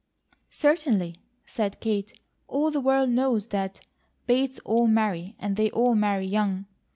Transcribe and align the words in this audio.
"Certainly!" 0.49 1.17
said 1.45 1.79
Kate. 1.79 2.19
"All 2.47 2.71
the 2.71 2.79
world 2.81 3.11
knows 3.11 3.45
that. 3.49 3.81
Bates 4.25 4.57
all 4.65 4.87
marry; 4.87 5.35
and 5.37 5.55
they 5.57 5.69
all 5.69 5.93
marry 5.93 6.25
young. 6.25 6.65